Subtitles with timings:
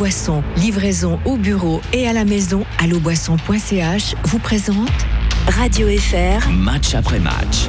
[0.00, 4.88] Boisson, livraison au bureau et à la maison, alloboisson.ch vous présente
[5.46, 6.48] Radio FR.
[6.50, 7.68] Match après match.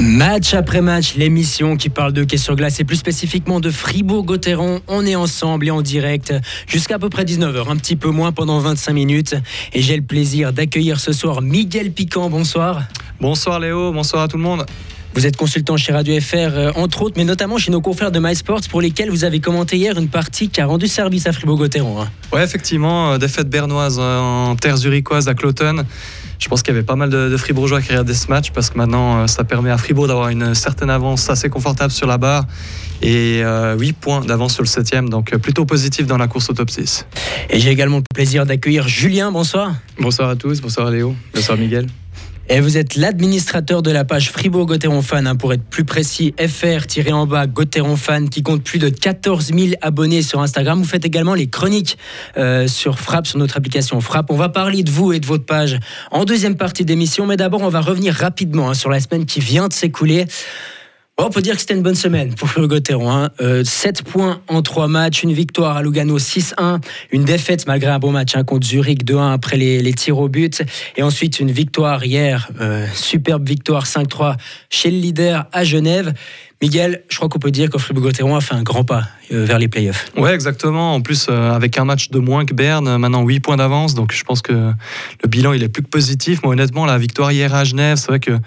[0.00, 4.80] Match après match, l'émission qui parle de hockey sur glace et plus spécifiquement de Fribourg-Gotteron.
[4.88, 6.32] On est ensemble et en direct
[6.66, 9.34] jusqu'à à peu près 19h, un petit peu moins pendant 25 minutes.
[9.74, 12.30] Et j'ai le plaisir d'accueillir ce soir Miguel Piquant.
[12.30, 12.84] Bonsoir.
[13.20, 14.64] Bonsoir Léo, bonsoir à tout le monde.
[15.14, 18.20] Vous êtes consultant chez Radio FR, euh, entre autres, mais notamment chez nos confrères de
[18.20, 22.02] MySports, pour lesquels vous avez commenté hier une partie qui a rendu service à Fribourg-Gotteron.
[22.02, 22.08] Hein.
[22.32, 25.84] Ouais, effectivement, euh, défaite bernoise euh, en terre zurichoise à Cloton.
[26.38, 28.78] Je pense qu'il y avait pas mal de, Fribourgeois qui regardaient ce match parce que
[28.78, 32.44] maintenant, ça permet à Fribourg d'avoir une certaine avance assez confortable sur la barre
[33.02, 33.42] et
[33.76, 37.06] 8 points d'avance sur le 7 donc plutôt positif dans la course au top 6.
[37.50, 39.32] Et j'ai également le plaisir d'accueillir Julien.
[39.32, 39.74] Bonsoir.
[39.98, 41.88] Bonsoir à tous, bonsoir Léo, bonsoir Miguel.
[42.50, 47.26] Et vous êtes l'administrateur de la page Fribourg-Gotteron Fan, hein, pour être plus précis, FR-en
[47.26, 50.78] bas Gotteron Fan, qui compte plus de 14 000 abonnés sur Instagram.
[50.78, 51.98] Vous faites également les chroniques
[52.38, 54.30] euh, sur Frappe, sur notre application Frappe.
[54.30, 55.78] On va parler de vous et de votre page
[56.10, 59.40] en deuxième partie d'émission, mais d'abord, on va revenir rapidement hein, sur la semaine qui
[59.40, 60.24] vient de s'écouler.
[61.20, 62.68] On peut dire que c'était une bonne semaine pour le.
[63.08, 63.30] Hein.
[63.38, 66.80] 7 euh, points en 3 matchs, une victoire à Lugano 6-1,
[67.10, 70.62] une défaite malgré un bon match hein, contre Zurich 2-1 après les, tirs au but,
[70.96, 74.36] et ensuite une victoire hier, euh, superbe victoire 5-3
[74.70, 76.14] chez le leader à Genève.
[76.62, 79.58] Miguel, je crois qu'on peut dire que Fribourg-Gotteron a fait un grand pas euh, vers
[79.58, 80.06] les playoffs.
[80.16, 80.94] Ouais, exactement.
[80.94, 84.22] En plus, avec un match de moins que Berne, maintenant 8 points d'avance, donc je
[84.22, 86.44] pense que le bilan il est plus que positif.
[86.44, 88.38] Moi, honnêtement, la victoire hier à Genève, c'est vrai que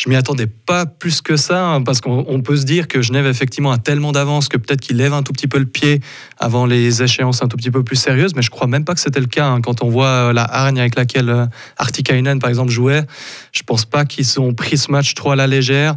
[0.00, 3.26] je m'y attendais pas plus que ça, hein, parce qu'on peut se dire que Genève
[3.26, 6.00] effectivement a tellement d'avance que peut-être qu'il lève un tout petit peu le pied
[6.38, 9.00] avant les échéances un tout petit peu plus sérieuses, mais je crois même pas que
[9.00, 9.44] c'était le cas.
[9.44, 9.60] Hein.
[9.60, 11.44] Quand on voit euh, la hargne avec laquelle euh,
[11.76, 13.02] Artikainen, par exemple, jouait,
[13.52, 15.96] je pense pas qu'ils ont pris ce match trop à la légère.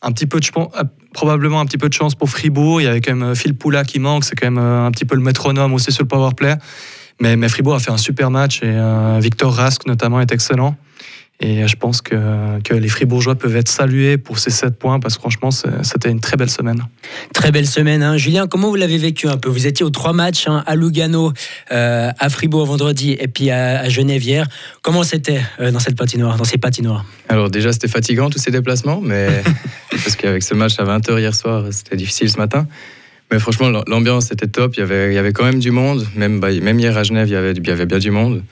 [0.00, 2.80] Un petit peu de euh, probablement un petit peu de chance pour Fribourg.
[2.80, 5.16] Il y avait quand même Phil Poula qui manque, c'est quand même un petit peu
[5.16, 6.56] le métronome aussi sur le power play.
[7.20, 8.74] Mais, mais Fribourg a fait un super match et
[9.20, 10.76] Victor Rask notamment est excellent.
[11.40, 15.16] Et je pense que, que, les Fribourgeois peuvent être salués pour ces 7 points parce
[15.16, 16.80] que franchement, c'était une très belle semaine.
[17.32, 18.04] Très belle semaine.
[18.04, 18.16] Hein.
[18.16, 19.48] Julien, comment vous l'avez vécu un peu?
[19.48, 21.32] Vous étiez aux trois matchs hein, à Lugano,
[21.72, 24.46] euh, à Fribourg vendredi et puis à, Genève hier.
[24.80, 27.04] Comment c'était euh, dans cette patinoire, dans ces patinoires?
[27.28, 29.42] Alors déjà, c'était fatigant tous ces déplacements, mais
[29.90, 32.68] parce qu'avec ce match à 20h hier soir, c'était difficile ce matin.
[33.32, 34.76] Mais franchement, l'ambiance était top.
[34.76, 36.06] Il y, avait, il y avait quand même du monde.
[36.14, 38.44] Même, bah, même hier à Genève, il y, avait, il y avait bien du monde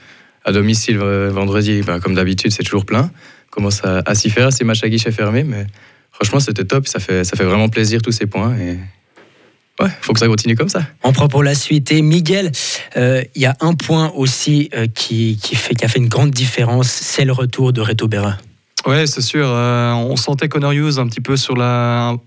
[0.45, 3.11] à domicile euh, vendredi, bah, comme d'habitude, c'est toujours plein.
[3.49, 5.67] On commence à, s'y faire, ces matchs à guichet fermé, mais
[6.11, 6.87] franchement, c'était top.
[6.87, 8.55] Ça fait, ça fait vraiment plaisir tous ces points.
[8.57, 8.79] Et
[9.79, 10.81] ouais, faut que ça continue comme ça.
[11.03, 11.91] On prend pour la suite.
[11.91, 12.51] Et Miguel,
[12.97, 16.09] euh, il y a un point aussi euh, qui, qui, fait, qui a fait une
[16.09, 18.37] grande différence, c'est le retour de Reto Berra.
[18.87, 19.47] Oui, c'est sûr.
[19.47, 22.17] on sentait Connor Hughes un petit peu sur la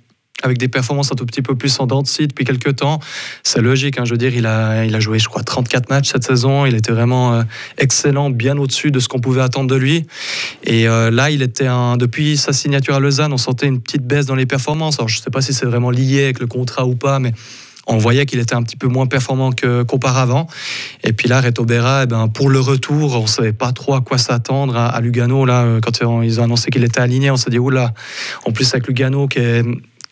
[0.43, 3.01] avec des performances un tout petit peu plus en dents de depuis quelques temps.
[3.43, 6.13] C'est logique, hein, je veux dire, il a, il a joué, je crois, 34 matchs
[6.13, 6.67] cette saison.
[6.67, 7.43] Il était vraiment euh,
[7.79, 10.07] excellent, bien au-dessus de ce qu'on pouvait attendre de lui.
[10.63, 14.07] Et euh, là, il était un, depuis sa signature à Lausanne, on sentait une petite
[14.07, 14.99] baisse dans les performances.
[14.99, 17.33] Alors, je ne sais pas si c'est vraiment lié avec le contrat ou pas, mais
[17.87, 20.49] on voyait qu'il était un petit peu moins performant qu'auparavant.
[21.05, 23.95] et puis là, Reto Berra, eh ben, pour le retour, on ne savait pas trop
[23.95, 25.45] à quoi s'attendre à, Lugano.
[25.45, 27.95] Là, euh, quand ils ont annoncé qu'il était aligné, on s'est dit, oula,
[28.45, 29.65] en plus avec Lugano qui est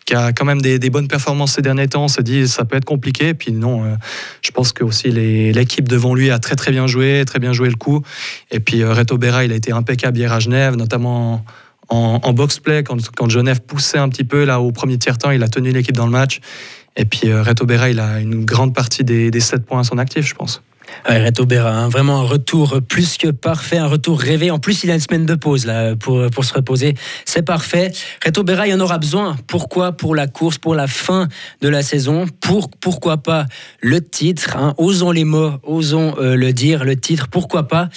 [0.05, 2.05] qui a quand même des, bonnes performances ces derniers temps.
[2.05, 3.35] On s'est dit ça peut être compliqué.
[3.35, 3.95] Puis non, euh,
[4.43, 7.69] je pense que aussi l'équipe devant lui a très très bien joué, très bien joué
[7.69, 8.03] le coup.
[8.51, 11.45] Et puis euh, Reto Berra, il a été impeccable hier à Genève, notamment
[11.89, 15.49] en, box-play quand, quand, Genève poussait un petit peu là au premier tiers-temps, il a
[15.49, 16.41] tenu l'équipe dans le match.
[16.97, 19.85] Et puis euh, Reto Berra, il a une grande partie des, des 7 points à
[19.85, 20.63] son actif, je pense.
[21.07, 21.89] Reto Berra, hein.
[21.89, 24.51] vraiment un retour plus que parfait, un retour rêvé.
[24.51, 26.95] En plus, il a une semaine de pause là, pour, pour se reposer.
[27.25, 27.93] C'est parfait.
[28.25, 29.37] Reto Berra, il en aura besoin.
[29.47, 29.93] Pourquoi?
[29.93, 31.29] Pour la course, pour la fin
[31.61, 32.27] de la saison.
[32.41, 33.47] Pour, pourquoi pas
[33.81, 34.75] le titre hein.
[34.79, 37.89] Osons les mots, osons euh, le dire, le titre, pourquoi pas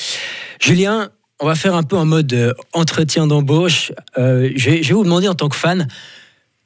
[0.60, 1.10] Julien,
[1.40, 3.92] on va faire un peu en mode euh, entretien d'embauche.
[4.18, 5.88] Euh, je, vais, vous demander en tant que fan,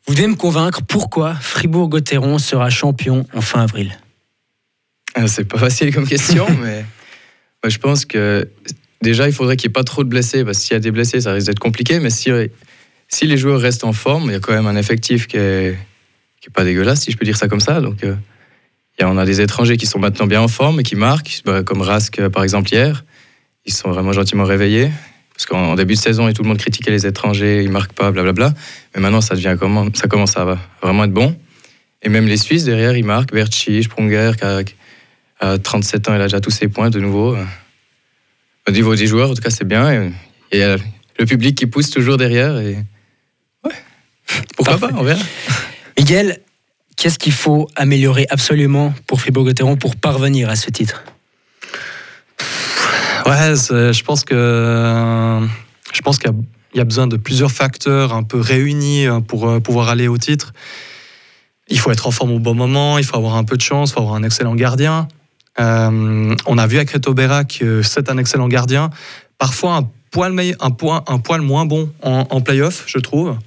[0.08, 3.98] vous devez me convaincre pourquoi Fribourg-Gotteron sera champion en fin avril?
[5.16, 6.86] Ah, c'est pas facile comme question, mais
[7.68, 8.48] je pense que
[9.02, 10.80] déjà, il faudrait qu'il n'y ait pas trop de blessés, parce que s'il y a
[10.80, 12.00] des blessés, ça risque d'être compliqué.
[12.00, 12.31] Mais si,
[13.08, 15.78] si les joueurs restent en forme, il y a quand même un effectif qui est,
[16.40, 17.81] qui est pas dégueulasse, si je peux dire ça comme ça.
[17.81, 18.16] Donc, euh,
[19.04, 21.81] on a des étrangers qui sont maintenant bien en forme et qui marquent, bah, comme
[21.81, 23.04] Rask euh, par exemple hier.
[23.66, 24.92] Ils sont vraiment gentiment réveillés.
[25.34, 28.12] Parce qu'en début de saison, et tout le monde critiquait les étrangers, ils marquent pas,
[28.12, 28.54] blablabla.
[28.94, 29.56] Mais maintenant, ça, devient
[29.94, 31.36] ça commence à vraiment être bon.
[32.04, 33.34] Et même les Suisses, derrière, ils marquent.
[33.34, 34.31] Berchi, Sprunger,
[35.41, 37.35] à 37 ans, il a déjà tous ses points de nouveau.
[38.67, 39.91] Au niveau des joueurs, en tout cas, c'est bien.
[39.91, 40.11] Et
[40.53, 40.77] il y a
[41.19, 42.57] le public qui pousse toujours derrière.
[42.59, 42.77] Et...
[43.63, 43.75] Ouais.
[44.55, 45.21] Pourquoi pas, on verra.
[45.97, 46.39] Miguel,
[46.95, 51.03] qu'est-ce qu'il faut améliorer absolument pour Fribourg-Gotteron pour parvenir à ce titre?
[53.25, 55.41] Ouais, je pense que
[55.93, 56.31] je pense qu'il
[56.75, 60.17] y, a besoin de plusieurs facteurs un peu réunis euh, pour euh, pouvoir aller au
[60.17, 60.53] titre.
[61.67, 63.91] Il faut être en forme au bon moment, il faut avoir un peu de chance,
[63.91, 65.07] il faut avoir un excellent gardien.
[65.59, 68.89] Euh, on a vu avec Reto Berra que c'est un excellent gardien.
[69.38, 70.75] Parfois un poil, un
[71.07, 73.38] un poil moins bon en, en play-off, je trouve.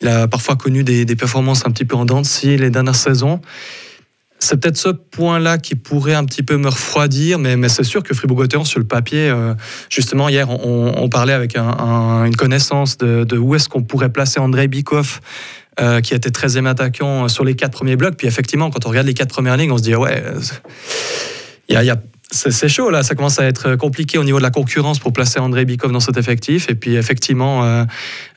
[0.00, 3.40] Il a parfois connu des, performances un petit peu en dents de les dernières saisons.
[4.38, 8.14] C'est peut-être ce point-là qui pourrait un petit peu me refroidir, mais, c'est sûr que
[8.14, 9.52] Fribourg-Gotteron, sur le papier, euh,
[9.90, 15.20] justement, hier, on, parlait avec une connaissance de, où est-ce qu'on pourrait placer André Bikoff,
[15.78, 18.16] euh, qui était 13e attaquant sur les quatre premiers blocs.
[18.16, 20.22] Puis effectivement, quand on regarde les quatre premières lignes, on se dit, ouais,
[21.70, 21.96] il y a,
[22.30, 25.40] c'est chaud là, ça commence à être compliqué au niveau de la concurrence pour placer
[25.40, 26.68] André Bikov dans cet effectif.
[26.68, 27.84] Et puis effectivement, euh,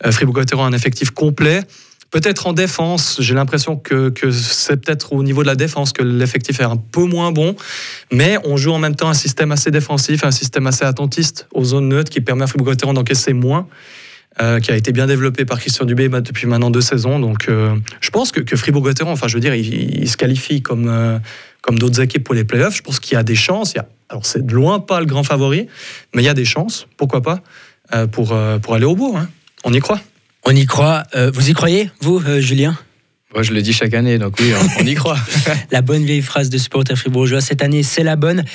[0.05, 1.63] euh Fribourg-Gotteron a un effectif complet.
[2.09, 6.03] Peut-être en défense, j'ai l'impression que, que c'est peut-être au niveau de la défense que
[6.03, 7.55] l'effectif est un peu moins bon,
[8.11, 11.63] mais on joue en même temps un système assez défensif, un système assez attentiste aux
[11.63, 13.67] zones neutres qui permet à Fribourg-Gotteron d'encaisser moins.
[14.41, 17.19] Euh, qui a été bien développé par Christian Dubé bah, depuis maintenant deux saisons.
[17.19, 20.87] Donc, euh, je pense que, que Fribourg-Gotteron, enfin, je veux dire, il, se qualifie comme,
[20.89, 21.19] euh,
[21.63, 22.75] comme d'autres équipes pour les playoffs.
[22.75, 23.71] Je pense qu'il y a des chances.
[23.73, 25.67] Il y a, alors, c'est de loin pas le grand favori,
[26.13, 27.41] mais il y a des chances, pourquoi pas,
[28.11, 29.15] pour, pour aller au bout.
[29.17, 29.27] Hein.
[29.63, 29.99] On y croit.
[30.43, 31.03] On y croit.
[31.33, 32.77] vous y croyez, vous, Julien?
[33.33, 35.17] Moi, je le dis chaque année, donc oui, on, y croit.
[35.71, 37.41] la bonne vieille phrase de supporter fribourgeois.
[37.41, 38.45] Cette année, c'est la bonne.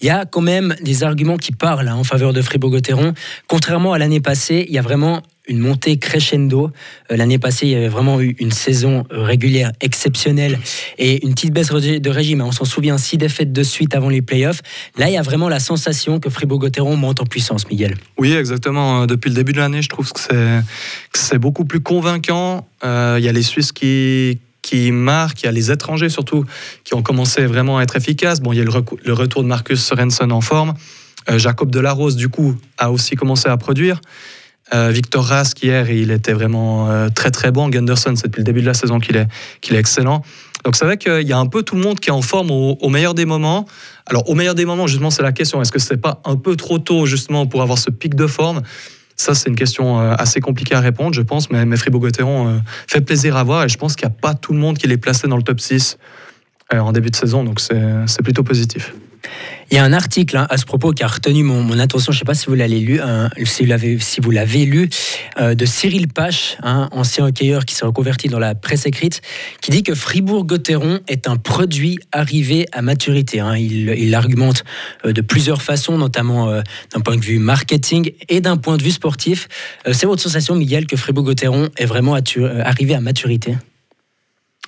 [0.00, 3.14] Il y a quand même des arguments qui parlent hein, en faveur de Fribourg-Gotteron.
[3.46, 6.70] Contrairement à l'année passée, il y a vraiment une montée crescendo.
[7.10, 10.58] Euh, l'année passée, il y avait vraiment eu une saison euh, régulière exceptionnelle
[10.98, 12.40] et une petite baisse de régime.
[12.40, 14.62] On s'en souvient, six défaites de suite avant les playoffs.
[14.96, 17.96] Là, il y a vraiment la sensation que Fribourg-Gotteron monte en puissance, Miguel.
[18.16, 19.02] Oui, exactement.
[19.02, 20.20] Euh, depuis le début de l'année, je trouve que
[21.12, 22.66] c'est beaucoup plus convaincant.
[22.82, 26.44] il y a les Suisses qui, qui marquent, il y a les étrangers surtout
[26.84, 28.40] qui ont commencé vraiment à être efficaces.
[28.40, 30.74] Bon, il y a le, retour de Marcus Sorensen en forme.
[31.36, 34.00] Jacob Delarose, du coup, a aussi commencé à produire.
[34.72, 37.68] Euh, Victor Rask hier, il était vraiment euh, très très bon.
[37.68, 39.26] Gunderson, c'est depuis le début de la saison qu'il est,
[39.70, 40.22] est excellent.
[40.64, 42.50] Donc c'est vrai qu'il y a un peu tout le monde qui est en forme
[42.50, 43.66] au, meilleur des moments.
[44.06, 45.60] Alors au meilleur des moments, justement, c'est la question.
[45.60, 48.62] Est-ce que c'est pas un peu trop tôt justement pour avoir ce pic de forme?
[49.16, 53.02] Ça, c'est une question euh, assez compliquée à répondre, je pense, mais, mais Fribourg-Gotteron fait
[53.02, 54.96] plaisir à voir et je pense qu'il n'y a pas tout le monde qui l'est
[54.96, 55.98] placé dans le top 6
[56.72, 58.94] en début de saison, donc c'est plutôt positif.
[59.70, 62.16] Il y a un article hein, à ce propos qui a retenu mon, attention, je
[62.16, 64.88] ne sais pas si vous l'avez lu, hein, si vous l'avez lu,
[65.40, 69.22] euh, de Cyril Pache, hein, ancien hockeyeur qui s'est reconverti dans la presse écrite,
[69.60, 73.42] qui dit que Fribourg-Gotteron est un produit arrivé à maturité.
[73.58, 74.64] Il, l'argumente
[75.06, 76.62] euh, de plusieurs façons, notamment euh,
[76.94, 79.48] d'un point de vue marketing et d'un point de vue sportif.
[79.90, 83.56] C'est votre sensation, Miguel, que Fribourg-Gotteron est vraiment arrivé à maturité?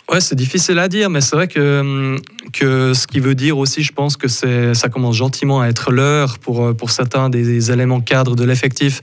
[0.09, 2.21] Ouais, c'est difficile à dire, mais c'est vrai que, hum,
[2.53, 6.39] que ce qui veut dire aussi, je pense que ça commence gentiment à être l'heure
[6.39, 9.01] pour, euh, pour certains des, éléments cadres de l'effectif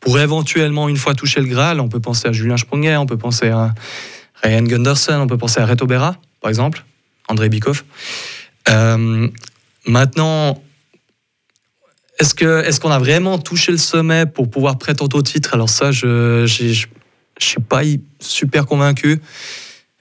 [0.00, 3.18] pour éventuellement, une fois toucher le Graal, on peut penser à Julien Sprunger, on peut
[3.18, 3.74] penser à
[4.42, 6.84] Ryan Gunderson, on peut penser à Reto Berra, par exemple,
[7.28, 7.84] André Bikoff.
[8.70, 9.28] Euh,
[9.86, 10.62] maintenant,
[12.18, 15.52] est-ce qu'on est a vraiment touché le sommet pour pouvoir prétendre au titre?
[15.52, 17.82] Alors ça, je ne suis pas
[18.20, 19.20] super convaincu.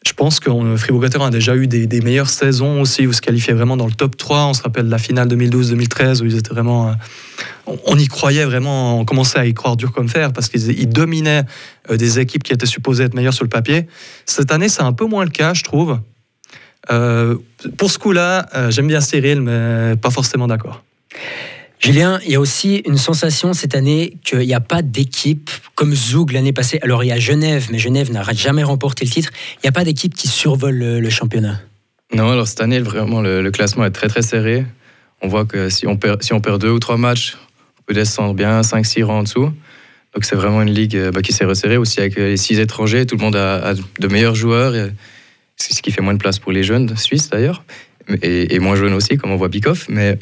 [0.08, 3.76] Je pense que Fribourg-Gotteron a déjà eu des, meilleures saisons aussi, où se qualifiait vraiment
[3.76, 4.46] dans le top 3.
[4.46, 6.90] On se rappelle la finale 2012-2013 où ils étaient vraiment.
[6.90, 6.94] Euh,
[7.88, 11.44] on y croyait vraiment, on commençait à y croire dur comme fer parce qu'ils dominaient
[11.90, 13.88] euh, des équipes qui étaient supposées être meilleures sur le papier.
[14.28, 16.00] Cette année, c'est un peu moins le cas, je trouve.
[16.92, 17.36] Euh,
[17.78, 20.84] pour ce coup-là, j'aime bien Cyril, mais pas forcément d'accord.
[21.80, 25.94] Julien, il y a aussi une sensation cette année qu'il n'y a pas d'équipe comme
[25.94, 26.80] Zoug l'année passée.
[26.82, 29.30] Alors il y a Genève, mais Genève n'a jamais remporté le titre.
[29.56, 31.62] Il n'y a pas d'équipe qui survole le, championnat.
[32.14, 34.66] Non, alors cette année, vraiment, le, classement est très très serré.
[35.22, 37.38] On voit que si on perd, deux ou trois matchs,
[37.80, 39.52] on peut descendre bien 5-6 rangs en dessous.
[40.14, 43.06] Donc c'est vraiment une ligue euh, bah, qui s'est resserrée aussi avec les six étrangers.
[43.06, 44.74] Tout le monde a, de meilleurs joueurs,
[45.58, 47.64] c'est ce qui fait moins de place pour les jeunes suisses d'ailleurs,
[48.22, 49.88] et, moins jeunes aussi, comme on voit Bikoff.
[49.90, 50.18] Mais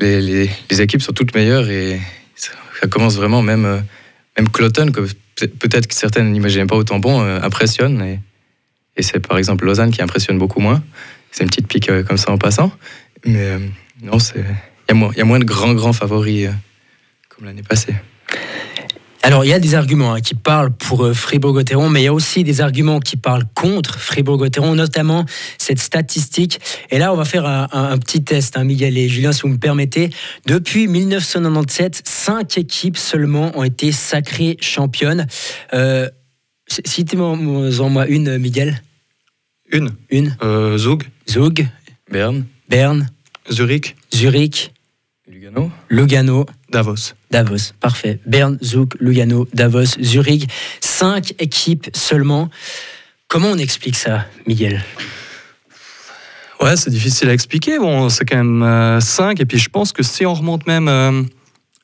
[0.00, 2.00] les, équipes sont toutes meilleures et
[2.34, 2.52] ça,
[2.88, 3.80] commence vraiment, même, euh,
[4.36, 5.00] même Cloton, que
[5.46, 8.02] peut-être que certaines n'imaginaient pas autant bon, euh, impressionne.
[8.02, 8.18] Et,
[9.02, 10.82] c'est par exemple Lausanne qui impressionne beaucoup moins.
[11.30, 12.70] C'est une petite pique euh, comme ça en passant.
[13.24, 13.58] Mais
[14.02, 14.42] non, il
[14.94, 16.50] y, y, a moins de grands, grands favoris
[17.28, 17.94] comme l'année passée.
[19.22, 22.08] Alors, il y a des arguments hein, qui parlent pour euh, Fribourg-Gotteron, mais il y
[22.08, 25.26] a aussi des arguments qui parlent contre Fribourg-Gotteron, notamment
[25.58, 26.58] cette statistique.
[26.90, 29.58] Et là, on va faire un, petit test, hein, Miguel et Julien, si vous me
[29.58, 30.10] permettez.
[30.46, 35.26] Depuis 1997, cinq équipes seulement ont été sacrées championnes.
[35.74, 36.08] Euh,
[36.84, 38.80] Citez-en moi une, Miguel.
[39.72, 39.90] Une.
[40.10, 40.36] Une.
[40.42, 41.66] Euh, Zug, Zug,
[42.10, 43.10] Berne, Berne,
[43.50, 44.72] Zurich, Zurich,
[45.26, 45.70] Lugano.
[45.88, 47.14] Lugano, Davos.
[47.30, 47.72] Davos.
[47.80, 48.20] Parfait.
[48.26, 50.48] Berne, Zug, Lugano, Davos, Zurich.
[50.80, 52.48] Cinq équipes seulement.
[53.28, 54.82] Comment on explique ça, Miguel?
[56.60, 57.78] Ouais, c'est difficile à expliquer.
[57.78, 59.40] Bon, c'est quand même 5.
[59.40, 61.22] et puis je pense que si on remonte même euh,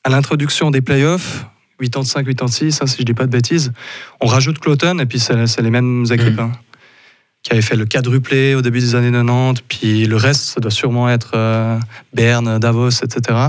[0.03, 1.45] à l'introduction des playoffs,
[1.79, 3.71] 85, 86, hein, si je dis pas de bêtises,
[4.21, 6.37] on rajoute Cloton et puis c'est c'est les mêmes équipes.
[6.37, 6.39] Mm.
[6.39, 6.51] hein,
[7.43, 9.61] qui avaient fait le quadruplé au début des années 90.
[9.67, 11.79] Puis le reste, ça doit sûrement être euh,
[12.13, 13.39] Berne, Davos, etc.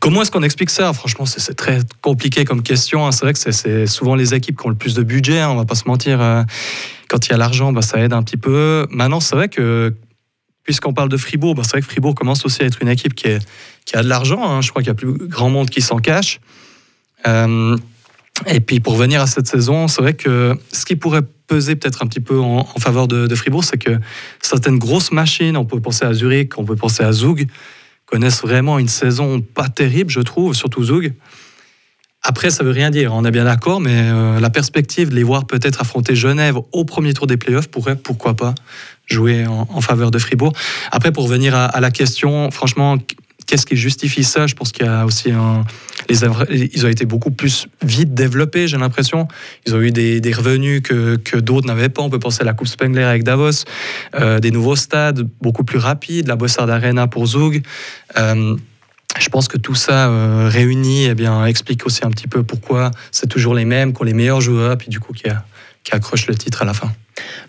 [0.00, 0.92] Comment est-ce qu'on explique ça?
[0.92, 3.06] Franchement, c'est très compliqué comme question.
[3.06, 3.12] hein.
[3.12, 5.56] C'est vrai que c'est- souvent les équipes qui ont le plus de budget, hein, on
[5.56, 6.20] va pas se mentir.
[6.20, 6.42] euh,
[7.08, 8.86] Quand il y a l'argent, bah, ça aide un petit peu.
[8.90, 9.94] Maintenant, c'est vrai que,
[10.64, 13.14] puisqu'on parle de Fribourg, bah, c'est vrai que Fribourg commence aussi à être une équipe
[13.14, 14.42] qui, a de l'argent.
[14.44, 14.60] hein.
[14.60, 16.40] Je crois qu'il y a plus grand monde qui s'en cache.
[17.26, 17.76] Euh,
[18.46, 22.02] et puis, pour venir à cette saison, c'est vrai que ce qui pourrait peser peut-être
[22.02, 23.98] un petit peu en, en faveur de, de Fribourg, c'est que
[24.42, 27.46] certaines grosses machines, on peut penser à Zurich, on peut penser à Zug,
[28.06, 31.12] connaissent vraiment une saison pas terrible, je trouve, surtout Zug.
[32.22, 35.22] Après, ça veut rien dire, on est bien d'accord, mais euh, la perspective de les
[35.22, 38.54] voir peut-être affronter Genève au premier tour des playoffs pourrait, pourquoi pas,
[39.06, 40.52] jouer en, faveur de Fribourg.
[40.90, 42.98] Après, pour revenir à la question, franchement,
[43.46, 44.46] qu'est-ce qui justifie ça?
[44.46, 45.64] Je pense qu'il y a aussi un.
[46.08, 49.28] Ils ont été beaucoup plus vite développés, j'ai l'impression.
[49.66, 52.02] Ils ont eu des, revenus que, d'autres n'avaient pas.
[52.02, 53.64] On peut penser à la Coupe Spengler avec Davos,
[54.14, 57.62] euh, des nouveaux stades beaucoup plus rapides, la Bossard Arena pour Zug.
[58.16, 58.56] Euh,
[59.18, 62.90] je pense que tout ça euh, réuni eh bien, explique aussi un petit peu pourquoi
[63.10, 65.44] c'est toujours les mêmes, qui ont les meilleurs joueurs, puis du coup qui, a-
[65.84, 66.92] qui accrochent le titre à la fin.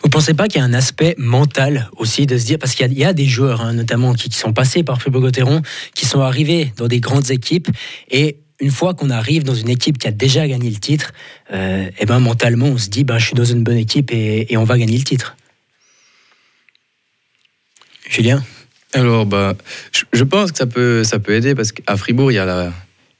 [0.01, 2.93] Vous pensez pas qu'il y a un aspect mental aussi de se dire, parce qu'il
[2.93, 5.61] y a- des joueurs hein, notamment qui, qui sont passés par Fribourg-Gotteron,
[5.93, 7.67] qui sont arrivés dans des grandes équipes,
[8.09, 11.13] et une fois qu'on arrive dans une équipe qui a déjà gagné le titre,
[11.53, 14.55] euh, eh ben, mentalement on se dit, ben, je suis dans une bonne équipe et,
[14.57, 15.35] on va gagner le titre.
[18.09, 18.43] Julien?
[18.93, 19.53] Alors, bah,
[20.13, 22.71] je, pense que ça peut, ça peut aider parce qu'à Fribourg, il y a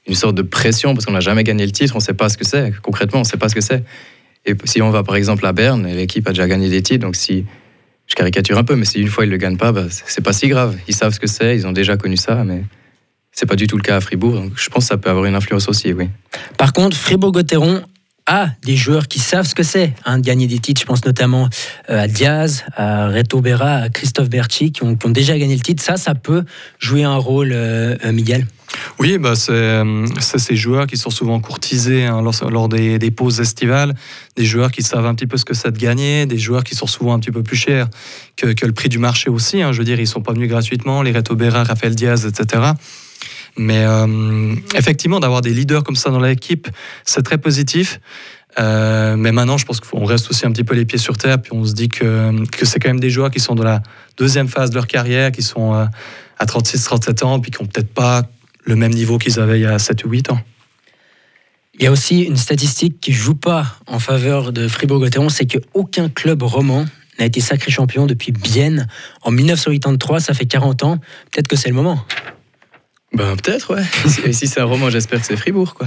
[0.06, 2.28] une sorte de pression parce qu'on n'a jamais gagné le titre, on ne sait pas
[2.28, 2.72] ce que c'est.
[2.82, 3.84] Concrètement, on ne sait pas ce que c'est.
[4.46, 7.16] Et si on va par exemple à Berne, l'équipe a déjà gagné des titres, donc
[7.16, 7.44] si
[8.06, 10.24] je caricature un peu, mais si une fois ils ne le gagnent pas, bah, c'est
[10.24, 10.78] pas si grave.
[10.88, 12.62] Ils savent ce que c'est, ils ont déjà connu ça, mais
[13.38, 14.34] c'est pas du tout le cas à Fribourg.
[14.34, 16.08] Donc je pense que ça peut avoir une influence aussi, oui.
[16.56, 17.82] Par contre, Fribourg-Gotteron
[18.26, 20.80] a des joueurs qui savent ce que c'est hein, de gagner des titres.
[20.80, 21.48] Je pense notamment
[21.88, 25.54] euh, à Diaz, à Reto Berra, à Christophe Berchi, qui ont, qui ont déjà gagné
[25.54, 25.82] le titre.
[25.84, 26.44] Ça, ça peut
[26.80, 28.44] jouer un rôle, euh, euh, Miguel.
[28.98, 29.82] Oui, bah c'est
[30.20, 33.94] c'est ces joueurs qui sont souvent courtisés hein, lors, lors des, des pauses estivales,
[34.36, 36.74] des joueurs qui savent un petit peu ce que c'est de gagner, des joueurs qui
[36.74, 37.88] sont souvent un petit peu plus chers
[38.36, 39.62] que, que le prix du marché aussi.
[39.62, 39.72] hein.
[39.72, 42.72] Je veux dire, ils sont pas venus gratuitement, les Reto Berra, Rafael Diaz, etc.
[43.58, 46.68] Mais euh, effectivement, d'avoir des leaders comme ça dans l'équipe,
[47.04, 48.00] c'est très positif.
[48.58, 51.40] Euh, mais maintenant, je pense qu'on reste aussi un petit peu les pieds sur terre,
[51.42, 53.82] puis on se dit que, c'est quand même des joueurs qui sont dans la
[54.16, 55.84] deuxième phase de leur carrière, qui sont euh,
[56.38, 58.22] à 36-37 ans, puis qui n'ont peut-être pas
[58.64, 60.40] le même niveau qu'ils avaient il y a 7 ou 8 ans.
[61.74, 66.08] Il y a aussi une statistique qui joue pas en faveur de Fribourg-Gotteron, c'est qu'aucun
[66.08, 66.86] club roman
[67.18, 68.88] n'a été sacré champion depuis Bienne
[69.22, 70.98] en 1983, ça fait 40 ans.
[71.30, 72.04] Peut-être que c'est le moment.
[73.12, 73.82] Ben, peut-être, ouais.
[74.06, 75.86] si si c'est un roman, j'espère que c'est Fribourg, quoi.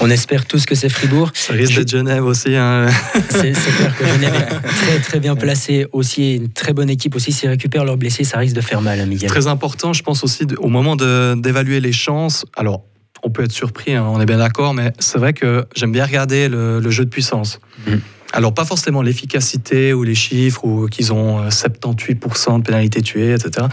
[0.00, 1.30] On espère tous que c'est Fribourg.
[1.34, 2.54] Ça risque Je- d'être Genève aussi.
[2.54, 2.86] hein.
[3.30, 7.16] C'est clair que Genève est très très bien placé aussi, et une très bonne équipe
[7.16, 7.32] aussi.
[7.32, 9.28] S'ils récupèrent leurs blessés, ça risque de faire mal, hein, Miguel.
[9.28, 12.44] Très important, je pense aussi, au moment d'évaluer les chances.
[12.56, 12.84] Alors,
[13.22, 16.04] on peut être surpris, hein, on est bien d'accord, mais c'est vrai que j'aime bien
[16.04, 17.58] regarder le, le jeu de puissance.
[17.86, 18.00] Mhm.
[18.36, 23.32] Alors, pas forcément l'efficacité ou les chiffres, ou qu'ils ont euh, 78% de pénalités tuées,
[23.32, 23.66] etc.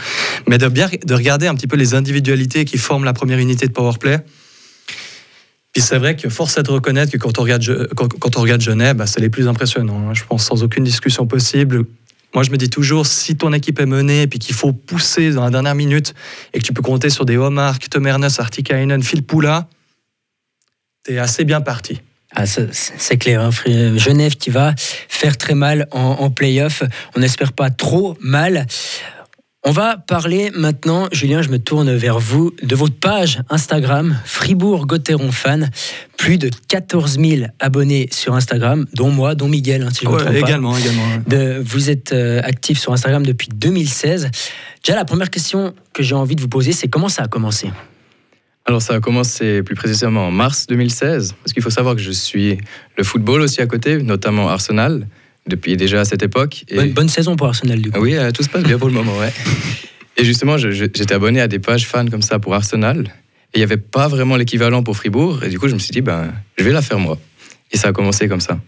[0.48, 3.68] Mais de, bien, de regarder un petit peu les individualités qui forment la première unité
[3.68, 4.20] de powerplay.
[5.74, 8.62] Puis c'est vrai que force est de reconnaître que quand on regarde, quand on regarde
[8.62, 10.08] Genève, bah, c'est les plus impressionnants.
[10.08, 10.14] hein.
[10.14, 11.84] Je pense sans aucune discussion possible.
[12.34, 15.32] Moi, je me dis toujours, si ton équipe est menée et puis qu'il faut pousser
[15.32, 16.14] dans la dernière minute
[16.54, 19.68] et que tu peux compter sur des Omar, Temernes, Artikainen, Phil Poula,
[21.04, 22.00] t'es assez bien parti.
[22.36, 23.42] Ah, c'est clair.
[23.42, 26.84] hein, Fri- Genève qui va faire très mal en, en play-off.
[27.16, 28.66] On n'espère pas trop mal.
[29.66, 35.32] On va parler maintenant, Julien, je me tourne vers vous, de votre page Instagram, Fribourg-Gotteron
[35.32, 35.70] Fan.
[36.18, 40.14] Plus de 14 000 abonnés sur Instagram, dont moi, dont Miguel, hein, si je ne
[40.14, 40.38] me trompe pas.
[40.40, 41.04] également, également.
[41.04, 41.22] ouais.
[41.28, 44.30] De- vous êtes euh, actif sur Instagram depuis 2016.
[44.84, 47.72] Déjà, la première question que j'ai envie de vous poser, c'est comment ça a commencé?
[48.66, 52.12] Alors ça a commencé plus précisément en mars 2016, parce qu'il faut savoir que je
[52.12, 52.58] suis
[52.98, 55.08] le football aussi à côté, notamment Arsenal,
[55.48, 56.64] depuis déjà à cette époque.
[56.70, 58.00] Et- bonne, bonne saison pour Arsenal, du coup.
[58.00, 59.34] Oui, euh, tout se passe bien pour le moment, ouais.
[60.18, 63.12] Et justement, j'étais abonné à des pages fans comme ça pour Arsenal,
[63.54, 65.92] et il n'y avait pas vraiment l'équivalent pour Fribourg, et du coup je me suis
[65.92, 67.18] dit, ben, je vais la faire moi.
[67.72, 68.60] Et ça a commencé comme ça.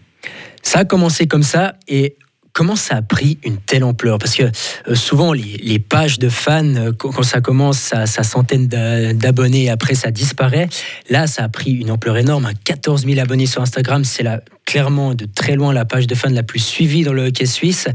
[0.62, 2.16] Ça a commencé comme ça, et
[2.56, 4.16] comment ça a pris une telle ampleur?
[4.16, 4.44] Parce que
[4.88, 9.94] euh, souvent, les, pages de fans, euh, quand, ça commence à sa centaine d'abonnés, après
[9.94, 10.68] ça disparaît.
[11.10, 12.50] Là, ça a pris une ampleur énorme.
[12.64, 14.24] 14 000 abonnés sur Instagram, c'est
[14.64, 17.88] clairement de très loin la page de fans la plus suivie dans le hockey suisse.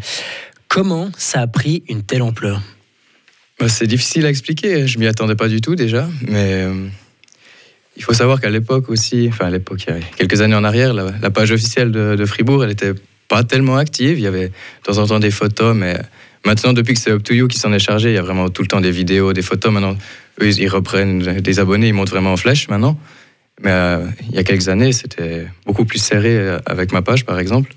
[0.67, 2.61] Comment ça a pris une telle ampleur?
[3.59, 4.85] Bah, C'est difficile à expliquer.
[4.85, 6.87] Je m'y attendais pas du tout déjà, mais euh,
[7.97, 9.87] il faut savoir qu'à l'époque aussi, enfin à l'époque,
[10.17, 12.93] quelques années en arrière, la, page officielle de, de Fribourg, elle était
[13.31, 14.19] pas tellement active.
[14.19, 15.97] Il y avait de temps en temps des photos, mais
[16.45, 18.49] maintenant, depuis que c'est Up to You qui s'en est chargé, il y a vraiment
[18.49, 19.71] tout le temps des vidéos, des photos.
[19.71, 19.95] Maintenant,
[20.41, 22.99] eux, ils reprennent des abonnés, ils montent vraiment en flèche maintenant.
[23.63, 27.25] Mais euh, il y a quelques années, c'était beaucoup plus serré euh, avec ma page,
[27.25, 27.73] par exemple.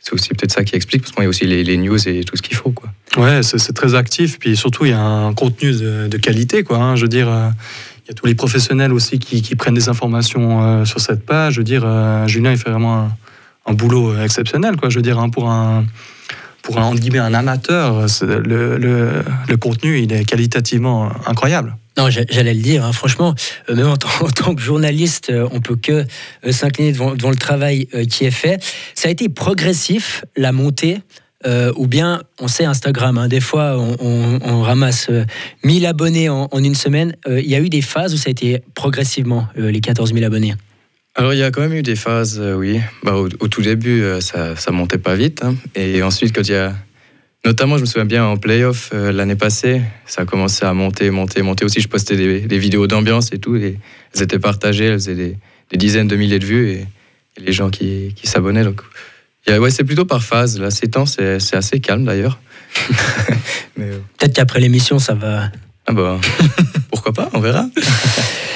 [0.00, 2.40] C'est peut-être ça qui explique, parce qu'il y a aussi les, news et tout ce
[2.40, 2.70] qu'il faut.
[2.70, 2.88] Quoi.
[3.18, 4.38] Ouais, c'est très actif.
[4.38, 6.64] Puis surtout, il y a un contenu de, qualité.
[6.64, 6.96] Quoi, hein.
[6.96, 7.50] Je veux dire, euh,
[8.04, 11.54] il y a tous les professionnels aussi qui, prennent des informations sur cette page.
[11.54, 11.86] Je veux dire,
[12.26, 13.10] Julien, il fait vraiment
[13.68, 14.88] un boulot exceptionnel, quoi.
[14.88, 15.84] Je veux dire, hein, pour un
[16.68, 21.76] pour un, un amateur, le, contenu, il est qualitativement incroyable.
[21.96, 22.92] Non, j'allais le dire, hein.
[22.92, 23.34] franchement,
[23.68, 26.04] euh, même en, tant que journaliste, euh, on peut que
[26.46, 28.62] euh, s'incliner devant, le travail qui est fait.
[28.94, 31.00] Ça a été progressif, la montée,
[31.76, 33.28] ou bien, on sait Instagram, hein.
[33.28, 35.08] des fois, on, ramasse
[35.64, 37.16] 1000 abonnés en une semaine.
[37.26, 40.54] Il y a eu des phases où ça a été progressivement, les 14 000 abonnés.
[41.18, 42.80] Alors il y a quand même eu des phases, euh, oui.
[43.02, 45.42] Bah, au, tout début, euh, ça, ça montait pas vite.
[45.42, 45.56] Hein.
[45.74, 46.72] Et ensuite, quand il y a...
[47.44, 51.10] Notamment, je me souviens bien en playoff euh, l'année passée, ça a commencé à monter,
[51.10, 51.80] monter, monter aussi.
[51.80, 53.56] Je postais des, vidéos d'ambiance et tout.
[53.56, 53.78] Et
[54.14, 56.86] elles étaient partagées, elles faisaient des, dizaines de milliers de vues et,
[57.36, 58.64] les gens qui, qui s'abonnaient.
[58.64, 58.82] Donc,
[59.48, 60.60] ouais, c'est plutôt par phase.
[60.60, 62.38] Là, ces temps, c'est assez calme d'ailleurs.
[63.76, 65.50] Peut-être qu'après l'émission, ça va.
[65.86, 66.20] Ah bah,
[66.90, 67.68] pourquoi pas, on verra.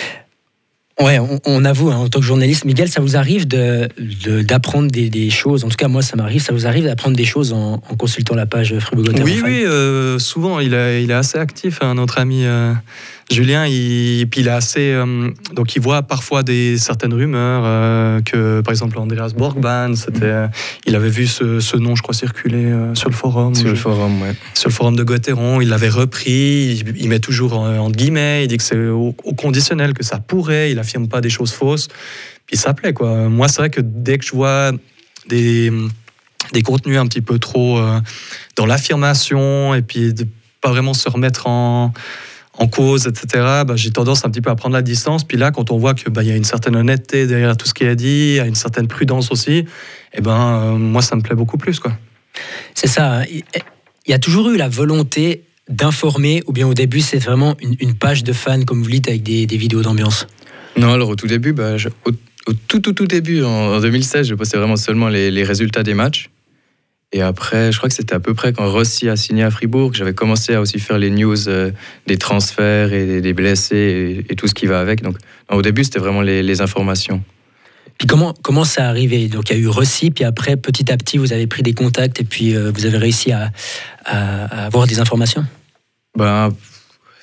[1.01, 5.31] Ouais, on, avoue, hein, en tant que journaliste, Miguel, ça vous arrive d'apprendre de, des,
[5.31, 8.35] choses, en tout cas moi ça m'arrive, ça vous arrive d'apprendre des choses en, consultant
[8.35, 12.45] la page Fribourg Oui, oui, euh, souvent il, il, est assez actif, hein, notre ami
[12.45, 12.75] euh,
[13.33, 14.93] Julien, il, puis il est assez.
[14.93, 20.47] Euh, donc, il voit parfois des, certaines rumeurs euh, que, par exemple, Andreas Borgban, c'était,
[20.87, 23.55] il avait vu ce, nom, je crois, circuler euh, sur le forum.
[23.55, 24.35] Sur le forum, ouais.
[24.55, 26.83] Sur le forum de Gauthieron, il l'avait repris.
[26.97, 28.45] Il, met toujours en, guillemets.
[28.45, 30.71] Il dit que c'est au, conditionnel, que ça pourrait.
[30.71, 31.89] Il n'affirme pas des choses fausses.
[32.47, 33.29] Puis ça plaît, quoi.
[33.29, 34.73] Moi, c'est vrai que dès que je vois
[35.29, 35.73] des,
[36.53, 37.81] des contenus un petit peu trop
[38.57, 40.27] dans l'affirmation et puis de
[40.61, 41.93] pas vraiment se remettre en
[42.59, 43.27] en cause, etc.,
[43.67, 45.25] bah, j'ai tendance un petit peu à prendre la distance.
[45.25, 47.75] Puis là, quand on voit qu'il bah, y a une certaine honnêteté derrière tout ce
[47.75, 49.67] qu'il a dit, il y a une certaine prudence aussi, et
[50.15, 51.79] eh ben, euh, moi, ça me plaît beaucoup plus.
[51.79, 51.93] quoi.
[52.75, 53.21] C'est ça.
[53.21, 53.25] Hein.
[54.07, 57.95] Il y a toujours eu la volonté d'informer, ou bien au début, c'est vraiment une,
[57.95, 60.27] page de fans, comme vous dites, avec des, vidéos d'ambiance
[60.77, 64.59] Non, alors au tout début, bah, au, tout, tout, tout début, en, 2016, je postais
[64.59, 66.32] vraiment seulement les, les résultats des matchs.
[67.13, 69.91] Et après, je crois que c'était à peu près quand Rossi a signé à Fribourg
[69.91, 71.71] que j'avais commencé à aussi faire les news euh,
[72.07, 75.03] des transferts et des, blessés et, tout ce qui va avec.
[75.03, 75.17] Donc,
[75.51, 77.23] au début, c'était vraiment les, informations.
[77.99, 80.91] Puis comment, comment ça a arrivé Donc il y a eu Rossi, puis après, petit
[80.91, 83.51] à petit, vous avez pris des contacts et puis euh, vous avez réussi à,
[84.05, 85.45] avoir des informations?
[86.17, 86.51] Ben,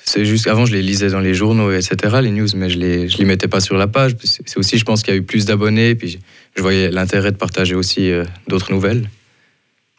[0.04, 3.08] c'est juste avant je les lisais dans les journaux etc les news mais je les
[3.08, 5.22] je les mettais pas sur la page c'est aussi je pense qu'il y a eu
[5.22, 6.18] plus d'abonnés puis
[6.56, 9.08] je voyais l'intérêt de partager aussi euh, d'autres nouvelles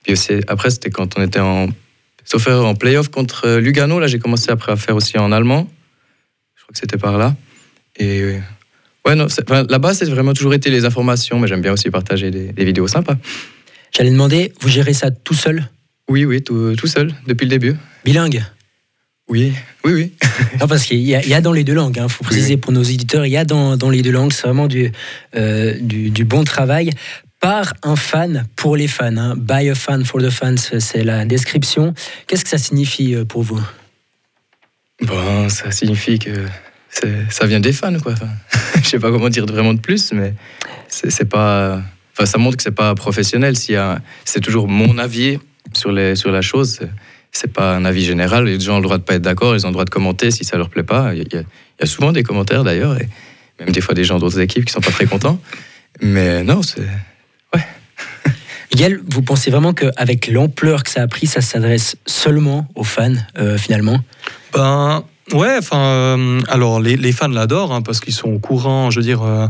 [0.04, 0.16] puis
[0.48, 1.68] après, c'était quand on était en.
[2.24, 5.68] Sauf en playoff contre euh, Lugano, là, j'ai commencé après à faire aussi en allemand.
[6.56, 7.36] Je crois que c'était par là.
[7.98, 8.36] Et
[9.06, 12.64] ouais, non, là-bas, c'est vraiment toujours été les informations, mais j'aime bien aussi partager des,
[12.64, 13.18] vidéos sympas.
[13.92, 15.68] J'allais demander, vous gérez ça tout seul?
[16.08, 17.76] Oui, oui, tout, tout, seul, depuis le début.
[18.06, 18.44] Bilingue?
[19.28, 20.12] Oui, oui, oui.
[20.60, 22.84] non, parce qu'il y, a dans les deux langues, il hein, faut préciser pour nos
[22.84, 24.92] éditeurs, il y a dans, dans les deux langues, c'est vraiment du,
[25.36, 26.92] euh, du, du, bon travail
[27.42, 29.18] par un fan pour les fans.
[29.18, 29.36] Hein.
[29.36, 31.94] By a fan for the fans, c'est la description.
[32.28, 33.60] Qu'est-ce que ça signifie euh, pour vous?
[35.02, 36.46] Bon, ça signifie que
[37.30, 38.14] ça vient des fans, quoi.
[38.84, 40.36] je sais pas comment dire vraiment de plus, mais
[40.88, 41.82] c'est pas.
[42.14, 43.56] Enfin, ça montre que c'est pas professionnel.
[43.58, 45.40] c'est toujours mon avis
[45.74, 46.82] sur, les, sur la chose,
[47.32, 48.46] c'est pas un avis général.
[48.46, 50.30] Les gens ont le droit de pas être d'accord, ils ont le droit de commenter
[50.30, 51.14] si ça leur plaît pas.
[51.16, 51.46] Il y, a, il
[51.80, 53.08] y a souvent des commentaires d'ailleurs, et
[53.60, 55.40] même des fois des gens d'autres équipes qui sont pas très contents.
[56.02, 56.86] Mais non, c'est
[58.74, 63.14] Miguel, vous pensez vraiment qu'avec l'ampleur que ça a pris, ça s'adresse seulement aux fans,
[63.38, 64.00] euh, finalement?
[64.54, 65.04] Ben,
[65.34, 69.06] ouais, enfin, euh, alors les, fans l'adorent, hein, parce qu'ils sont au courant, je veux
[69.06, 69.24] dire.
[69.24, 69.48] Euh,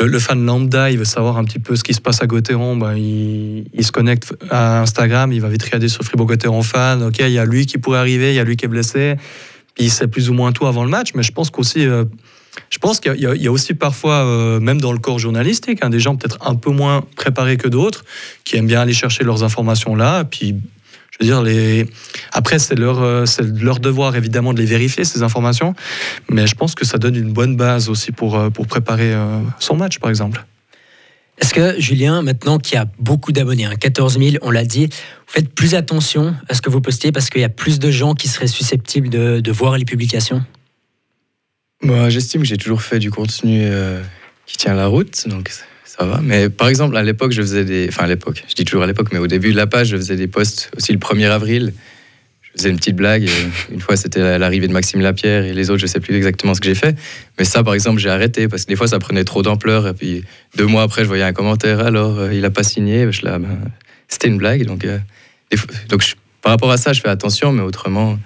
[0.00, 2.76] le, fan lambda, il veut savoir un petit peu ce qui se passe à Gauthieron,
[2.76, 7.16] ben, il, se connecte à Instagram, il va vite regarder sur Fribourg Gauthieron fan, ok,
[7.18, 9.16] il y a lui qui pourrait arriver, il y a lui qui est blessé,
[9.74, 11.84] puis il sait plus ou moins tout avant le match, mais je pense qu'aussi
[12.70, 16.00] je pense qu'il y, a aussi parfois, euh, même dans le corps journalistique, hein, des
[16.00, 18.04] gens peut-être un peu moins préparés que d'autres,
[18.44, 20.24] qui aiment bien aller chercher leurs informations là.
[20.24, 20.54] Puis,
[21.10, 21.86] je veux dire,
[22.32, 23.24] après, c'est leur, euh,
[23.80, 25.74] devoir évidemment de les vérifier, ces informations.
[26.30, 29.14] Mais je pense que ça donne une bonne base aussi pour, euh, préparer
[29.58, 30.44] son match, par exemple.
[31.40, 34.86] Est-ce que, Julien, maintenant qu'il y a beaucoup d'abonnés, 14 hein, 000, on l'a dit,
[34.86, 37.90] vous faites plus attention à ce que vous postez parce qu'il y a plus de
[37.90, 40.42] gens qui seraient susceptibles de voir les publications?
[41.82, 44.02] Moi, j'estime que j'ai toujours fait du contenu euh,
[44.46, 45.50] qui tient la route, donc
[45.84, 46.20] ça va.
[46.22, 47.86] Mais par exemple, à l'époque, je faisais des.
[47.88, 49.96] Enfin, à l'époque, je dis toujours à l'époque, mais au début de la page, je
[49.96, 51.72] faisais des posts aussi le 1er avril.
[52.42, 53.28] Je faisais une petite blague.
[53.72, 56.60] une fois, c'était l'arrivée de Maxime Lapierre et les autres, je sais plus exactement ce
[56.60, 56.98] que j'ai fait.
[57.38, 59.86] Mais ça, par exemple, j'ai arrêté parce que des fois, ça prenait trop d'ampleur.
[59.86, 60.24] Et puis,
[60.56, 61.78] deux mois après, je voyais un commentaire.
[61.78, 63.10] Alors, euh, il a pas signé.
[63.12, 63.56] Je là, ben,
[64.08, 64.64] c'était une blague.
[64.64, 64.98] Donc, euh,
[65.88, 66.02] donc
[66.42, 68.18] par rapport à ça, je fais attention, mais autrement,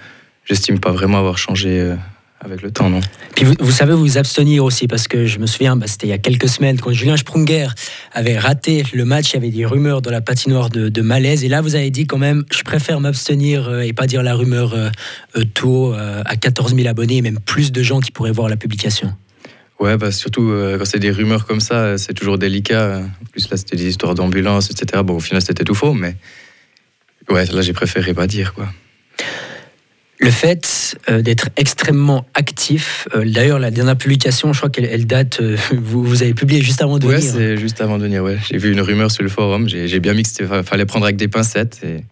[0.46, 1.94] j'estime pas vraiment avoir changé
[2.44, 3.00] avec le temps, non.
[3.36, 6.14] Puis vous, savez vous abstenir aussi, parce que je me souviens, bah, c'était il y
[6.14, 7.68] a quelques semaines, quand Julien Sprunger
[8.12, 11.48] avait raté le match, il y avait des rumeurs dans la patinoire de, malaise, et
[11.48, 14.74] là vous avez dit quand même, je préfère m'abstenir euh, et pas dire la rumeur
[14.74, 14.90] euh,
[15.36, 18.56] euh, tôt à 14 000 abonnés, et même plus de gens qui pourraient voir la
[18.56, 19.14] publication.
[19.80, 23.02] Ouais, bah surtout quand c'est des rumeurs comme ça, c'est toujours délicat.
[23.20, 25.02] En plus, là, c'était des histoires d'ambulance, etc.
[25.04, 26.14] Bon, au final, c'était tout faux, mais
[27.28, 28.68] ouais, là, j'ai préféré pas dire, quoi.
[30.22, 35.40] Le fait euh, d'être extrêmement actif, euh, d'ailleurs la dernière publication, je crois qu'elle date,
[35.40, 37.18] euh, vous, vous, avez publié juste avant de venir.
[37.18, 38.38] Oui, c'est juste avant de venir, ouais.
[38.48, 41.26] J'ai vu une rumeur sur le forum, j'ai bien mis qu'il fallait prendre avec des
[41.26, 41.80] pincettes.
[41.82, 42.04] Et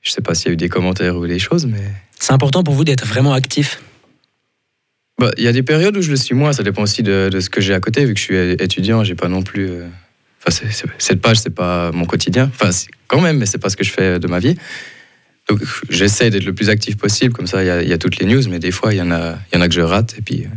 [0.00, 1.82] je sais pas s'il y a eu des commentaires ou des choses, mais...
[2.18, 3.82] C'est important pour vous d'être vraiment actif
[5.18, 7.28] bah, Il y a des périodes où je le suis moins, ça dépend aussi de,
[7.38, 9.68] ce que j'ai à côté, vu que je suis étudiant, j'ai pas non plus...
[10.46, 12.50] Enfin, cette page, c'est pas mon quotidien.
[12.54, 12.70] Enfin,
[13.06, 14.56] quand même, mais c'est pas ce que je fais de ma vie.
[15.48, 18.42] Donc j'essaie d'être le plus actif possible, comme ça il y, a toutes les news,
[18.48, 20.44] mais des fois il y, en a, y en a que je rate, et puis
[20.44, 20.48] euh,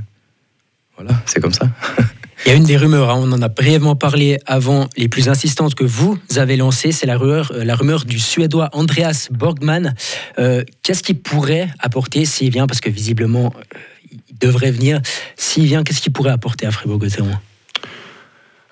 [0.95, 1.69] voilà, c'est comme ça.
[2.45, 5.28] Il y a une des rumeurs, hein, on en a brièvement parlé avant, les plus
[5.28, 9.95] insistantes que vous avez lancées, c'est la rumeur, euh, la rumeur du Suédois Andreas Borgman.
[10.38, 13.54] Euh, qu'est-ce qu'il pourrait apporter s'il vient Parce que visiblement,
[14.12, 15.02] il devrait venir.
[15.36, 17.32] S'il vient, qu'est-ce qu'il pourrait apporter à Fribourg-Gotteron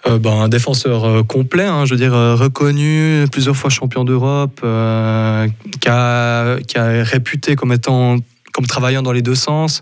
[0.08, 4.04] euh, ben, un défenseur euh, complet, hein, je veux dire euh, reconnu, plusieurs fois champion
[4.04, 8.18] d'Europe, qui, a, qui a réputé comme étant
[8.54, 9.82] comme travaillant dans les deux sens,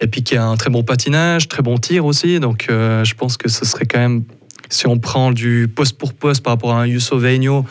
[0.00, 2.38] et puis qui a un très bon patinage, très bon tir aussi.
[2.38, 4.22] Donc je pense que ce serait quand même,
[4.68, 7.64] si on prend du poste pour poste par rapport à un Yusso Veigno,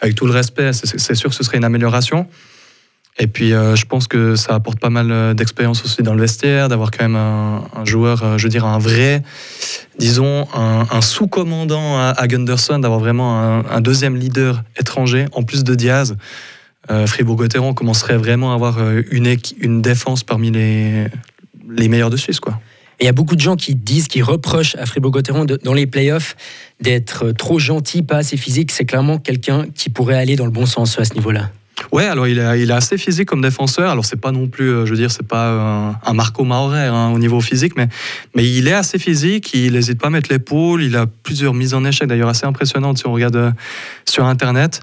[0.00, 2.26] avec tout le respect, c'est sûr que ce serait une amélioration.
[3.18, 6.22] Et puis, euh, je pense que ça apporte pas mal euh, d'expérience aussi dans le
[6.22, 9.22] vestiaire, d'avoir quand même un, joueur, euh, je veux dire, un vrai,
[9.98, 16.16] disons, un, sous-commandant à, Gunderson, d'avoir vraiment un, deuxième leader étranger, en plus de Diaz.
[16.88, 18.78] Fribourg-Gotteron commencerait vraiment à avoir
[19.10, 21.06] une, une défense parmi les,
[21.70, 22.60] les meilleurs de Suisse, quoi.
[23.00, 26.34] il y a beaucoup de gens qui disent, qui reprochent à Fribourg-Gotteron dans les playoffs
[26.80, 28.72] d'être trop gentil, pas assez physique.
[28.72, 31.50] C'est clairement quelqu'un qui pourrait aller dans le bon sens à ce niveau-là.
[31.90, 33.90] Ouais, alors il est, assez physique comme défenseur.
[33.90, 37.10] Alors c'est pas non plus, euh, je veux dire, c'est pas un, Marco Maurer hein,
[37.12, 37.88] au niveau physique, mais,
[38.34, 39.52] mais il est assez physique.
[39.54, 40.82] Il n'hésite pas à mettre l'épaule.
[40.82, 43.50] Il a plusieurs mises en échec, d'ailleurs assez impressionnantes si on regarde euh,
[44.04, 44.80] sur Internet.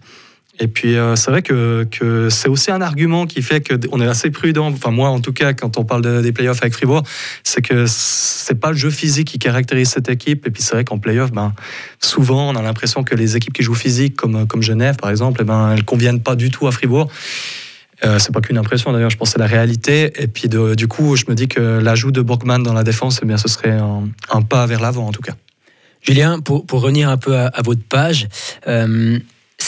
[0.60, 1.88] Et puis, euh, c'est vrai que,
[2.30, 5.54] c'est aussi un argument qui fait qu'on est assez prudent, enfin moi en tout cas,
[5.54, 7.04] quand on parle des playoffs avec Fribourg,
[7.44, 10.46] c'est que c'est pas le jeu physique qui caractérise cette équipe.
[10.46, 11.54] Et puis, c'est vrai qu'en playoffs, ben,
[12.00, 15.46] souvent, on a l'impression que les équipes qui jouent physique, comme, Genève par exemple, eh
[15.46, 17.10] ben, elles conviennent pas du tout à Fribourg.
[18.06, 20.12] Euh, c'est pas qu'une impression d'ailleurs, je pense c'est la réalité.
[20.22, 23.26] Et puis du coup, je me dis que l'ajout de Borgman dans la défense, eh
[23.26, 25.34] bien, ce serait un, pas vers l'avant en tout cas.
[26.02, 28.30] Julien, pour, pour revenir un peu à, votre page,
[28.68, 29.20] euh,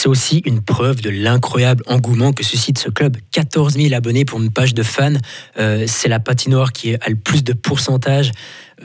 [0.02, 3.16] c'est aussi une preuve de l'incroyable engouement que suscite ce club.
[3.30, 5.12] 14 000 abonnés pour une page de fans.
[5.58, 8.32] Euh, c'est la patinoire qui a le plus de pourcentage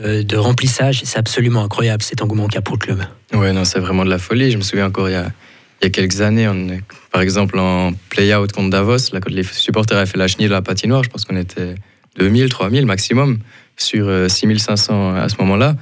[0.04, 1.02] euh, de remplissage.
[1.06, 3.04] C'est absolument incroyable cet engouement qu'il y a pour le club.
[3.34, 4.52] Ouais, non, c'est vraiment de la folie.
[4.52, 6.48] Je me souviens encore il y a, quelques années,
[7.12, 10.54] par exemple en play-out contre Davos, là, quand les supporters avaient fait la chenille de
[10.54, 11.74] la patinoire, je pense qu'on était
[12.20, 13.40] 2000, 3000 maximum
[13.76, 15.78] sur 6500 euh, à ce moment-là.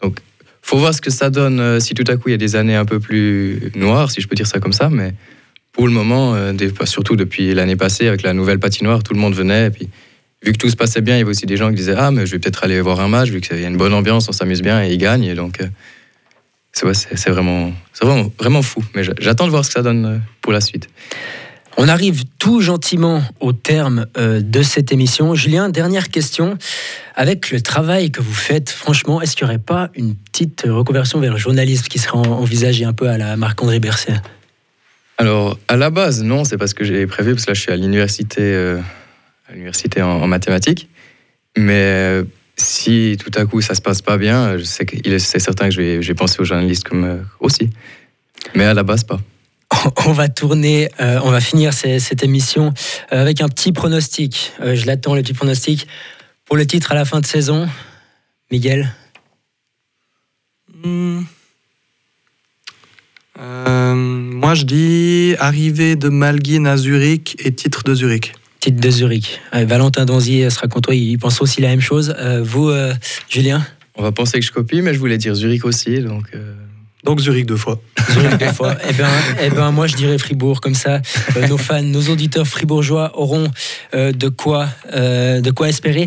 [0.00, 0.20] Donc
[0.62, 2.56] faut voir ce que ça donne euh, si tout à coup il y a des
[2.56, 4.88] années un peu plus noires, si je peux dire ça comme ça.
[4.90, 5.14] Mais
[5.72, 6.52] pour le moment, euh,
[6.84, 9.66] surtout depuis l'année passée, avec la nouvelle patinoire, tout le monde venait.
[9.66, 9.88] Et puis,
[10.42, 12.10] vu que tout se passait bien, il y avait aussi des gens qui disaient Ah,
[12.10, 14.28] mais je vais peut-être aller voir un match, vu qu'il y a une bonne ambiance,
[14.28, 15.24] on s'amuse bien et ils gagnent.
[15.24, 15.66] Et donc, euh,
[16.72, 18.84] c'est vraiment, vraiment, vraiment fou.
[18.94, 20.88] Mais j'attends de voir ce que ça donne pour la suite.
[21.76, 25.34] On arrive tout gentiment au terme euh, de cette émission.
[25.34, 26.58] Julien, dernière question.
[27.14, 31.20] Avec le travail que vous faites, franchement, est-ce qu'il n'y aurait pas une petite reconversion
[31.20, 34.20] vers le journalisme qui serait envisagée un peu à la Marc-André Berset?
[35.20, 37.70] Alors, à la base, non, c'est parce que j'ai prévu, parce que là, je suis
[37.70, 38.78] à l'université, euh,
[39.50, 40.88] à l'université en, mathématiques.
[41.58, 42.24] Mais euh,
[42.56, 44.86] si tout à coup ça se passe pas bien, je sais
[45.18, 47.68] c'est certain que je vais, je vais penser aux journalistes comme euh, aussi.
[48.54, 49.20] Mais à la base, pas.
[50.06, 52.72] On va tourner, euh, on va finir ces- cette émission
[53.12, 54.52] euh, avec un petit pronostic.
[54.60, 55.86] Euh, je l'attends, le petit pronostic.
[56.44, 57.68] Pour le titre à la fin de saison,
[58.50, 58.92] Miguel
[60.82, 61.20] Hmm.
[63.38, 68.32] Euh, moi, je dis arrivée de Malguin à Zurich et titre de Zurich.
[68.60, 69.40] Titre de Zurich.
[69.54, 72.14] Euh, Valentin Donzier sera contre toi, il pense aussi la même chose.
[72.18, 72.94] Euh, vous, euh,
[73.28, 76.00] Julien On va penser que je copie, mais je voulais dire Zurich aussi.
[76.00, 76.54] Donc, euh,
[77.04, 77.80] Donc Zurich deux fois.
[78.12, 78.76] Zurich deux fois.
[78.88, 79.08] Eh ben,
[79.42, 80.60] eh ben, moi, je dirais Fribourg.
[80.60, 81.00] Comme ça,
[81.36, 83.50] euh, nos fans, nos auditeurs fribourgeois auront
[83.94, 86.06] euh, de, quoi, euh, de quoi espérer.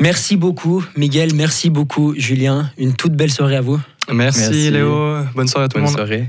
[0.00, 1.34] Merci beaucoup, Miguel.
[1.34, 2.70] Merci beaucoup, Julien.
[2.78, 3.80] Une toute belle soirée à vous.
[4.12, 4.70] Merci, Merci.
[4.70, 5.16] Léo.
[5.34, 5.98] Bonne soirée à tout le bonne monde.
[5.98, 6.28] soirée.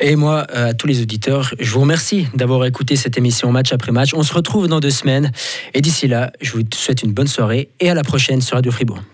[0.00, 3.90] Et moi, à tous les auditeurs, je vous remercie d'avoir écouté cette émission match après
[3.90, 4.14] match.
[4.14, 5.32] On se retrouve dans deux semaines.
[5.74, 8.70] Et d'ici là, je vous souhaite une bonne soirée et à la prochaine sur Radio
[8.70, 9.00] Fribourg.